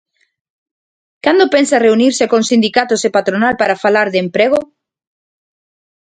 [1.25, 4.59] ¿Cando pensa reunirse con sindicatos e patronal para falar de emprego?